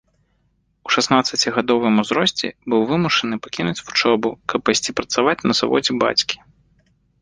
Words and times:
У 0.87 0.93
шаснаццацігадовым 0.95 2.01
узросце 2.05 2.47
быў 2.75 2.81
вымушаны 2.95 3.35
пакінуць 3.47 3.77
вучобу, 3.85 4.29
каб 4.53 4.59
пайсці 4.67 4.99
працаваць 5.01 5.41
на 5.49 5.53
заводзе 5.65 5.91
бацькі. 6.05 6.35